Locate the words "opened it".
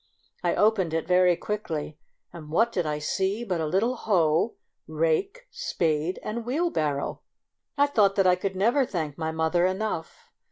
0.55-1.07